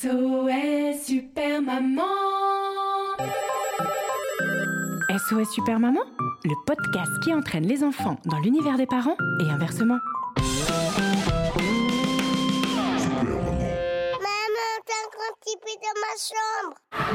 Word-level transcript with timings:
SOS 0.00 1.04
Super 1.04 1.60
Maman 1.60 2.00
SOS 5.10 5.52
Super 5.52 5.78
Maman, 5.78 6.00
le 6.42 6.54
podcast 6.66 7.10
qui 7.22 7.34
entraîne 7.34 7.66
les 7.66 7.84
enfants 7.84 8.16
dans 8.24 8.38
l'univers 8.38 8.78
des 8.78 8.86
parents 8.86 9.16
et 9.40 9.50
inversement. 9.50 9.98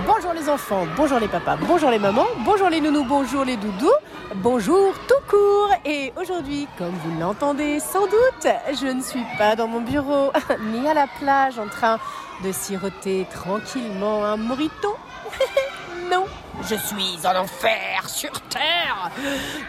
Bonjour 0.08 0.34
les 0.34 0.50
enfants, 0.50 0.88
bonjour 0.96 1.20
les 1.20 1.28
papas, 1.28 1.56
bonjour 1.58 1.92
les 1.92 2.00
mamans, 2.00 2.26
bonjour 2.40 2.70
les 2.70 2.82
nounous, 2.82 3.04
bonjour 3.04 3.46
les 3.46 3.58
doudous, 3.58 3.94
bonjour 4.36 4.94
tout 5.08 5.30
court. 5.30 5.70
Et 5.86 6.12
aujourd'hui, 6.16 6.68
comme 6.78 6.94
vous 7.04 7.20
l'entendez 7.20 7.80
sans 7.80 8.08
doute, 8.08 8.48
je 8.74 8.88
ne 8.88 9.02
suis 9.02 9.24
pas 9.38 9.56
dans 9.56 9.68
mon 9.68 9.82
bureau, 9.82 10.32
ni 10.72 10.88
à 10.88 10.96
la 10.96 11.06
plage 11.20 11.60
en 11.60 11.68
train 11.68 12.00
de 12.44 12.52
siroter 12.52 13.28
tranquillement 13.32 14.26
un 14.26 14.38
morito. 14.38 14.96
non, 16.12 16.26
je 16.64 16.76
suis 16.76 17.28
en 17.28 17.36
enfer 17.36 18.10
sur 18.10 18.32
Terre. 18.50 19.12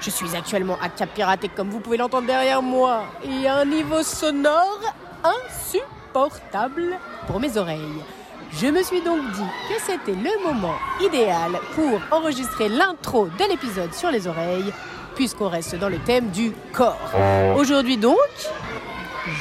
Je 0.00 0.08
suis 0.10 0.34
actuellement 0.34 0.78
à 0.82 0.88
Cap 0.88 1.10
Piraté 1.10 1.48
comme 1.48 1.68
vous 1.68 1.80
pouvez 1.80 1.98
l'entendre 1.98 2.26
derrière 2.26 2.62
moi 2.62 3.04
et 3.22 3.46
à 3.46 3.56
un 3.56 3.64
niveau 3.66 4.02
sonore 4.02 4.80
insupportable 5.22 6.98
pour 7.26 7.40
mes 7.40 7.58
oreilles. 7.58 8.02
Je 8.52 8.68
me 8.68 8.82
suis 8.82 9.02
donc 9.02 9.20
dit 9.32 9.42
que 9.68 9.80
c'était 9.80 10.12
le 10.12 10.42
moment 10.44 10.76
idéal 11.00 11.52
pour 11.74 12.00
enregistrer 12.10 12.68
l'intro 12.68 13.26
de 13.26 13.44
l'épisode 13.48 13.92
sur 13.92 14.10
les 14.10 14.26
oreilles, 14.26 14.72
puisqu'on 15.14 15.48
reste 15.48 15.76
dans 15.76 15.88
le 15.88 15.98
thème 15.98 16.30
du 16.30 16.52
corps. 16.72 17.10
Aujourd'hui 17.56 17.96
donc, 17.96 18.16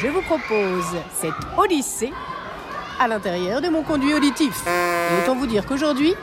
je 0.01 0.07
vous 0.07 0.21
propose 0.21 0.85
cette 1.13 1.33
odyssée 1.57 2.11
à 2.99 3.07
l'intérieur 3.07 3.61
de 3.61 3.69
mon 3.69 3.83
conduit 3.83 4.13
auditif. 4.13 4.65
Et 4.67 5.23
autant 5.23 5.35
vous 5.35 5.47
dire 5.47 5.65
qu'aujourd'hui, 5.65 6.13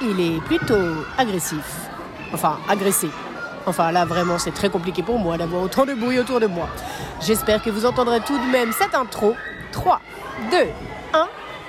il 0.00 0.20
est 0.20 0.40
plutôt 0.42 1.04
agressif. 1.18 1.64
Enfin, 2.32 2.58
agressé. 2.68 3.08
Enfin, 3.66 3.92
là, 3.92 4.04
vraiment, 4.04 4.38
c'est 4.38 4.52
très 4.52 4.70
compliqué 4.70 5.02
pour 5.02 5.18
moi 5.18 5.36
d'avoir 5.36 5.62
autant 5.62 5.84
de 5.84 5.94
bruit 5.94 6.18
autour 6.18 6.40
de 6.40 6.46
moi. 6.46 6.68
J'espère 7.20 7.62
que 7.62 7.70
vous 7.70 7.84
entendrez 7.84 8.20
tout 8.20 8.38
de 8.38 8.50
même 8.50 8.72
cette 8.72 8.94
intro. 8.94 9.34
3, 9.72 10.00
2, 10.50 10.56
1, 10.56 10.66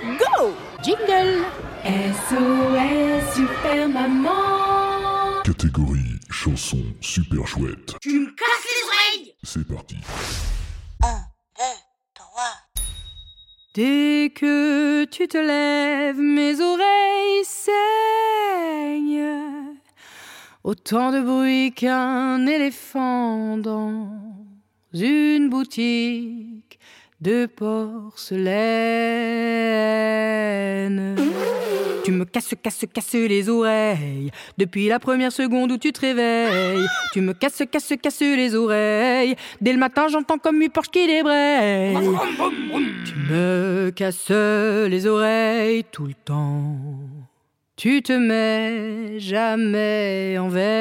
go 0.01 0.53
Jingle 0.81 1.45
SOS 1.85 3.35
Super 3.35 3.87
Maman 3.87 5.41
Catégorie 5.43 6.19
chanson 6.29 6.81
super 7.01 7.47
chouette. 7.47 7.95
Tu 8.01 8.19
me 8.19 8.25
casses 8.27 8.65
les 8.65 8.83
oreilles. 8.87 9.35
C'est 9.43 9.67
parti. 9.67 9.97
Un, 11.03 11.19
deux, 11.57 11.79
trois. 12.13 12.55
Dès 13.75 14.31
que 14.35 15.05
tu 15.05 15.27
te 15.27 15.37
lèves, 15.37 16.19
mes 16.19 16.59
oreilles 16.61 17.43
saignent. 17.43 17.71
Autant 20.63 21.11
de 21.11 21.21
bruit 21.21 21.73
qu'un 21.73 22.45
éléphant 22.47 23.57
dans 23.57 24.09
une 24.93 25.49
boutique 25.49 26.79
de 27.21 27.45
porcelaine. 27.45 28.41
Tu 32.03 32.11
me 32.11 32.25
casses, 32.25 32.55
casses, 32.61 32.85
casses 32.91 33.13
les 33.13 33.47
oreilles 33.47 34.31
depuis 34.57 34.87
la 34.87 34.97
première 34.99 35.31
seconde 35.31 35.71
où 35.71 35.77
tu 35.77 35.93
te 35.93 36.01
réveilles. 36.01 36.87
Tu 37.13 37.21
me 37.21 37.33
casses, 37.33 37.61
casses, 37.71 37.93
casses 38.01 38.21
les 38.21 38.55
oreilles. 38.55 39.35
Dès 39.61 39.71
le 39.71 39.77
matin, 39.77 40.07
j'entends 40.07 40.39
comme 40.39 40.59
une 40.61 40.71
Porsche 40.71 40.89
qui 40.89 41.05
débraye. 41.05 41.95
Tu 43.05 43.13
me 43.31 43.91
casses 43.91 44.31
les 44.31 45.05
oreilles 45.05 45.83
tout 45.91 46.07
le 46.07 46.15
temps. 46.15 46.79
Tu 47.75 48.01
te 48.01 48.13
mets 48.13 49.19
jamais 49.19 50.37
en 50.39 50.49
veille. 50.49 50.71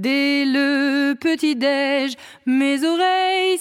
Dès 0.00 0.46
le 0.46 1.12
petit-déj, 1.12 2.16
mes 2.46 2.82
oreilles 2.86 3.58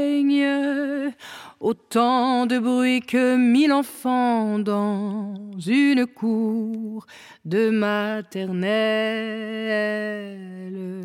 saignent. 0.00 1.03
Autant 1.64 2.44
de 2.44 2.58
bruit 2.58 3.00
que 3.00 3.36
mille 3.36 3.72
enfants 3.72 4.58
dans 4.58 5.32
une 5.66 6.06
cour 6.06 7.06
de 7.46 7.70
maternelle. 7.70 8.68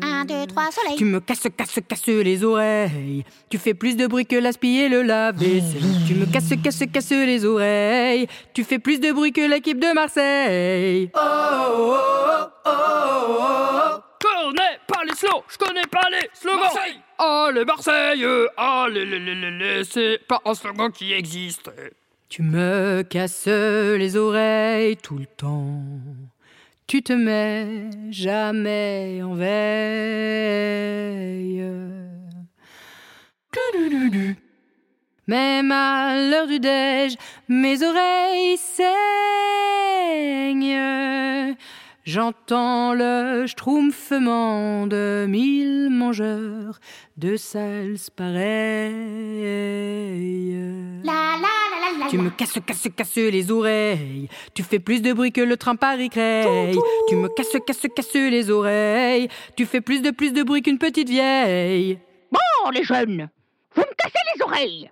Un, 0.02 0.26
deux, 0.26 0.46
trois, 0.46 0.70
soleil. 0.70 0.96
Tu 0.98 1.06
me 1.06 1.18
casses, 1.20 1.48
casses, 1.56 1.80
casses 1.88 2.08
les 2.08 2.44
oreilles. 2.44 3.24
Tu 3.48 3.56
fais 3.56 3.72
plus 3.72 3.96
de 3.96 4.06
bruit 4.06 4.26
que 4.26 4.36
l'aspiller 4.36 4.84
et 4.84 4.88
le 4.90 5.00
lave-vaisselle. 5.00 5.80
Tu 6.06 6.14
me 6.14 6.26
casses, 6.26 6.52
casses, 6.62 6.84
casses 6.92 7.12
les 7.12 7.46
oreilles. 7.46 8.26
Tu 8.52 8.62
fais 8.62 8.78
plus 8.78 9.00
de 9.00 9.12
bruit 9.12 9.32
que 9.32 9.40
l'équipe 9.40 9.80
de 9.80 9.94
Marseille. 9.94 11.10
Oh, 11.14 11.20
oh, 11.20 11.94
oh, 12.66 12.70
oh, 12.70 13.38
oh. 13.40 14.00
Je 14.20 14.26
connais 14.28 14.78
pas 14.86 15.04
les 15.06 15.14
slow, 15.14 15.42
je 15.48 15.56
connais 15.56 15.86
pas 15.86 16.10
les 16.10 16.28
slogans. 16.34 16.60
Marseille 16.60 17.00
Allez 17.22 17.66
Marseille, 17.66 18.24
allez, 18.56 19.04
les, 19.04 19.18
les, 19.18 19.34
les, 19.34 19.50
les, 19.50 19.84
c'est 19.84 20.18
pas 20.26 20.40
un 20.46 20.54
slogan 20.54 20.90
qui 20.90 21.12
existe. 21.12 21.70
Tu 22.30 22.40
me 22.40 23.02
casses 23.02 23.46
les 23.46 24.16
oreilles 24.16 24.96
tout 24.96 25.18
le 25.18 25.26
temps. 25.26 25.82
Tu 26.86 27.02
te 27.02 27.12
mets 27.12 27.90
jamais 28.10 29.20
en 29.22 29.34
veille. 29.34 29.50
Même 35.26 35.72
à 35.72 36.16
l'heure 36.30 36.46
du 36.46 36.58
déj, 36.58 37.16
mes 37.48 37.82
oreilles 37.82 38.56
saignent. 38.56 38.86
J'entends 42.12 42.92
le 42.92 43.46
schtroumpfement 43.46 44.88
de 44.88 45.26
mille 45.28 45.90
mangeurs 45.90 46.80
de 47.16 47.36
salses 47.36 48.10
pareilles. 48.10 48.90
La 51.04 51.12
la 51.12 51.38
la 51.38 51.92
la 51.92 51.98
la. 52.00 52.10
Tu 52.10 52.18
me 52.18 52.30
casses, 52.30 52.58
casses, 52.66 52.88
casses 52.96 53.14
les 53.14 53.52
oreilles. 53.52 54.28
Tu 54.54 54.64
fais 54.64 54.80
plus 54.80 55.02
de 55.02 55.12
bruit 55.12 55.30
que 55.30 55.40
le 55.40 55.56
train 55.56 55.76
Paris-Creil. 55.76 56.76
Tu 57.08 57.14
me 57.14 57.28
casses, 57.28 57.56
casses, 57.64 57.86
casses 57.94 58.14
les 58.14 58.50
oreilles. 58.50 59.28
Tu 59.56 59.64
fais 59.64 59.80
plus 59.80 60.02
de 60.02 60.10
plus 60.10 60.32
de 60.32 60.42
bruit 60.42 60.62
qu'une 60.62 60.78
petite 60.78 61.08
vieille. 61.08 62.00
Bon, 62.32 62.70
les 62.70 62.82
jeunes, 62.82 63.30
vous 63.76 63.82
me 63.82 63.94
cassez 63.96 64.18
les 64.34 64.42
oreilles. 64.42 64.90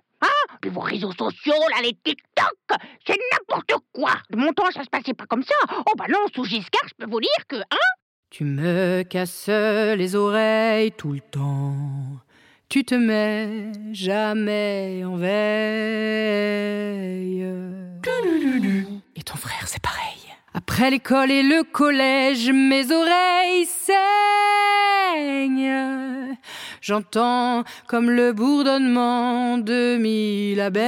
Puis 0.61 0.69
vos 0.69 0.81
réseaux 0.81 1.11
sociaux, 1.13 1.53
là, 1.71 1.81
les 1.81 1.93
TikTok, 2.03 2.79
c'est 3.05 3.17
n'importe 3.31 3.73
quoi. 3.93 4.11
De 4.29 4.37
mon 4.37 4.51
temps, 4.53 4.69
ça 4.71 4.83
se 4.83 4.89
passait 4.89 5.13
pas 5.13 5.25
comme 5.25 5.43
ça. 5.43 5.55
Oh 5.71 5.93
bah 5.97 6.05
non, 6.09 6.19
sous 6.35 6.43
Giscard, 6.43 6.87
je 6.87 6.93
peux 6.97 7.09
vous 7.09 7.21
dire 7.21 7.47
que, 7.47 7.55
hein 7.57 7.89
Tu 8.29 8.43
me 8.43 9.03
casses 9.03 9.47
les 9.47 10.15
oreilles 10.15 10.91
tout 10.91 11.13
le 11.13 11.21
temps. 11.21 11.75
Tu 12.67 12.83
te 12.83 12.93
mets 12.93 13.71
jamais 13.93 15.03
en 15.03 15.15
veille. 15.15 15.39
Et 19.15 19.23
ton 19.23 19.37
frère, 19.37 19.67
c'est 19.67 19.81
pareil. 19.81 20.19
Après 20.53 20.91
l'école 20.91 21.31
et 21.31 21.41
le 21.41 21.63
collège, 21.63 22.51
mes 22.51 22.91
oreilles 22.91 23.65
saignent. 23.65 25.38
J'entends 26.89 27.65
comme 27.85 28.09
le 28.09 28.33
bourdonnement 28.33 29.59
de 29.59 29.97
mille 29.97 30.59
abeilles. 30.59 30.81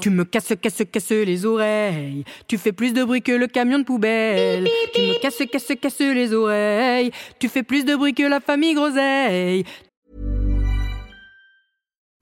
Tu 0.00 0.08
me 0.10 0.22
casses, 0.22 0.52
casses, 0.62 0.84
casses 0.88 1.10
les 1.10 1.44
oreilles. 1.44 2.22
Tu 2.46 2.58
fais 2.58 2.70
plus 2.70 2.92
de 2.92 3.02
bruit 3.02 3.20
que 3.20 3.32
le 3.32 3.48
camion 3.48 3.80
de 3.80 3.84
poubelle. 3.84 4.68
Tu 4.94 5.00
me 5.00 5.20
casses, 5.20 5.42
casses, 5.50 5.72
casses 5.80 5.98
les 5.98 6.32
oreilles. 6.32 7.10
Tu 7.40 7.48
fais 7.48 7.64
plus 7.64 7.84
de 7.84 7.96
bruit 7.96 8.14
que 8.14 8.22
la 8.22 8.38
famille 8.38 8.74
Groseille. 8.74 9.64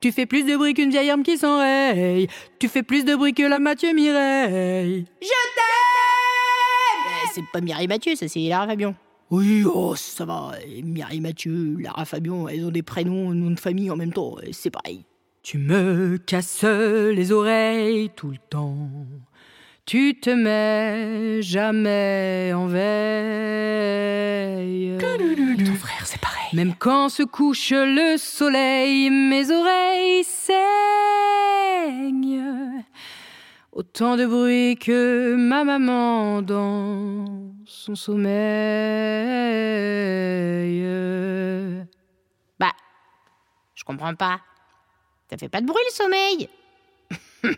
Tu 0.00 0.12
fais 0.12 0.24
plus 0.24 0.44
de 0.44 0.56
bruit 0.56 0.72
qu'une 0.72 0.90
vieille 0.90 1.10
arme 1.10 1.22
qui 1.22 1.36
s'enraye. 1.36 2.26
Tu 2.58 2.68
fais 2.68 2.82
plus 2.82 3.04
de 3.04 3.14
bruit 3.14 3.34
que 3.34 3.42
la 3.42 3.58
Mathieu 3.58 3.92
Mireille. 3.92 5.04
Je 5.20 5.26
t'aime 5.28 5.64
Eh, 7.06 7.28
C'est 7.34 7.44
pas 7.52 7.60
Mireille 7.60 7.86
Mathieu, 7.86 8.16
ça 8.16 8.26
c'est 8.26 8.40
Lara 8.40 8.66
Fabian. 8.66 8.94
Oui, 9.30 9.62
oh, 9.66 9.94
ça 9.96 10.24
va. 10.24 10.52
Mireille 10.82 11.20
Mathieu, 11.20 11.76
Lara 11.78 12.06
Fabian, 12.06 12.48
elles 12.48 12.64
ont 12.64 12.70
des 12.70 12.82
prénoms, 12.82 13.34
nom 13.34 13.50
de 13.50 13.60
famille 13.60 13.90
en 13.90 13.96
même 13.96 14.12
temps, 14.14 14.36
c'est 14.52 14.70
pareil. 14.70 15.04
Tu 15.42 15.58
me 15.58 16.16
casses 16.16 16.64
les 16.64 17.30
oreilles 17.30 18.10
tout 18.16 18.30
le 18.30 18.38
temps. 18.48 18.88
Tu 19.84 20.18
te 20.20 20.30
mets 20.30 21.42
jamais 21.42 22.52
en 22.54 22.66
veille. 22.68 22.88
Ton 24.98 25.74
frère, 25.74 26.06
c'est 26.06 26.20
pareil. 26.20 26.29
Même 26.52 26.74
quand 26.74 27.08
se 27.08 27.22
couche 27.22 27.70
le 27.70 28.16
soleil, 28.16 29.08
mes 29.08 29.52
oreilles 29.52 30.24
saignent. 30.24 30.54
Autant 33.70 34.16
de 34.16 34.26
bruit 34.26 34.76
que 34.76 35.36
ma 35.36 35.62
maman 35.62 36.42
dans 36.42 37.52
son 37.64 37.94
sommeil. 37.94 38.30
Bah, 42.58 42.72
je 43.76 43.84
comprends 43.84 44.16
pas. 44.16 44.40
Ça 45.30 45.36
fait 45.38 45.48
pas 45.48 45.60
de 45.60 45.66
bruit 45.66 45.84
le 45.88 45.94
sommeil 45.94 46.48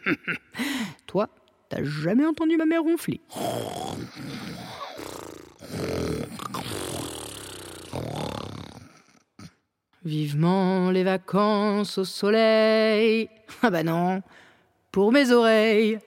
Toi, 1.06 1.30
t'as 1.70 1.82
jamais 1.82 2.26
entendu 2.26 2.58
ma 2.58 2.66
mère 2.66 2.82
ronfler. 2.82 3.22
Vivement 10.04 10.90
les 10.90 11.04
vacances 11.04 11.96
au 11.98 12.04
soleil. 12.04 13.30
Ah 13.62 13.70
bah 13.70 13.84
non, 13.84 14.22
pour 14.90 15.12
mes 15.12 15.30
oreilles, 15.30 16.00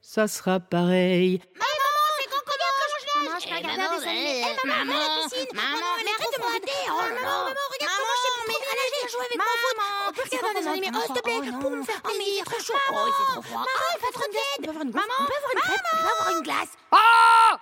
ça 0.00 0.26
sera 0.28 0.60
pareil. 0.60 1.42
Maman, 1.54 3.36
je 3.38 3.48
peux 3.48 3.54
regarder 3.54 3.82
un 3.82 3.96
dessin 3.96 4.10
animé. 4.10 4.40
Eh, 4.40 4.66
maman, 4.66 4.84
maman, 4.84 4.98
la 4.98 5.28
piscine. 5.28 5.46
Maman, 5.52 5.92
mais 5.98 6.12
arrête 6.16 6.32
de 6.32 6.40
me 6.40 6.46
regarder. 6.46 6.80
Oh 6.88 7.00
là 7.00 7.08
là. 7.08 7.20
Maman, 7.20 7.64
regarde 7.72 7.92
comment 7.98 8.16
je 8.16 8.22
sais 8.24 8.32
trop 8.32 8.48
bien 8.48 8.60
nager. 8.78 9.02
jouer 9.12 9.26
avec 9.28 9.38
mon 9.38 9.54
foot. 9.60 9.76
On 10.08 10.12
peut 10.12 10.24
regarder 10.24 10.48
un 10.48 10.54
dessin 10.58 10.72
animé. 10.72 10.88
Oh, 10.88 10.98
s'il 11.04 11.14
te 11.14 11.20
plaît, 11.20 11.40
pour 11.60 11.70
me 11.70 11.82
faire 11.82 12.00
plaisir. 12.00 12.24
il 12.26 12.40
est 12.40 12.44
trop 12.44 12.60
chaud. 12.64 12.80
Oh, 12.90 13.12
c'est 13.18 13.32
trop 13.32 13.42
froid. 13.42 13.64
Maman, 13.68 13.84
on 13.84 14.62
peut 14.62 14.70
avoir 14.70 14.84
une 14.84 14.90
glace. 14.90 15.04
Maman, 15.04 15.16
on 15.20 15.26
peut 15.26 15.36
avoir 15.36 15.52
une 15.52 15.60
crêpe. 15.60 15.86
On 15.92 15.96
peut 16.00 16.12
avoir 16.16 16.30
une 16.38 16.42
glace. 16.42 16.72
Ah 16.92 17.60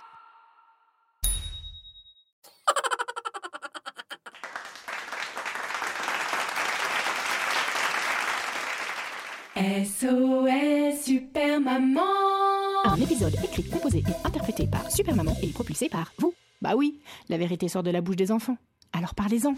SOS 9.56 11.02
Super 11.02 11.58
Maman 11.60 12.02
Un 12.84 12.96
épisode 13.00 13.34
écrit, 13.42 13.64
composé 13.64 14.02
et 14.06 14.26
interprété 14.26 14.66
par 14.66 14.90
Super 14.90 15.14
Maman 15.16 15.32
et 15.42 15.46
propulsé 15.48 15.88
par 15.88 16.12
vous. 16.18 16.34
Bah 16.60 16.74
oui, 16.76 17.00
la 17.30 17.38
vérité 17.38 17.66
sort 17.68 17.82
de 17.82 17.90
la 17.90 18.02
bouche 18.02 18.16
des 18.16 18.30
enfants. 18.30 18.58
Alors 18.92 19.14
parlez-en. 19.14 19.54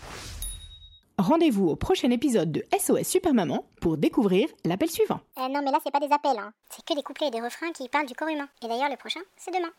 Rendez-vous 1.18 1.66
au 1.70 1.74
prochain 1.74 2.10
épisode 2.12 2.52
de 2.52 2.64
SOS 2.78 3.08
Super 3.08 3.34
Maman 3.34 3.64
pour 3.80 3.96
découvrir 3.96 4.46
l'appel 4.64 4.88
suivant. 4.88 5.18
Euh, 5.36 5.48
non, 5.48 5.62
mais 5.64 5.72
là, 5.72 5.80
c'est 5.82 5.90
pas 5.90 5.98
des 5.98 6.12
appels, 6.12 6.38
hein. 6.38 6.52
C'est 6.70 6.84
que 6.84 6.94
des 6.94 7.02
couplets 7.02 7.26
et 7.26 7.30
des 7.32 7.40
refrains 7.40 7.72
qui 7.72 7.88
parlent 7.88 8.06
du 8.06 8.14
corps 8.14 8.28
humain. 8.28 8.48
Et 8.62 8.68
d'ailleurs, 8.68 8.90
le 8.90 8.96
prochain, 8.96 9.18
c'est 9.36 9.50
demain. 9.52 9.70